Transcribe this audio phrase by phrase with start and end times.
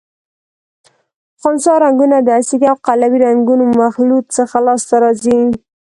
[1.41, 5.39] خنثی رنګونه د اسیدي او قلوي رنګونو مخلوط څخه لاس ته راځي.